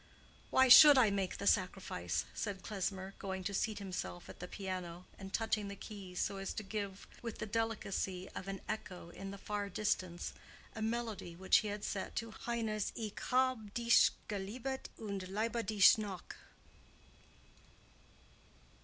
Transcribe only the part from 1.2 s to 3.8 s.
the sacrifice?" said Klesmer, going to seat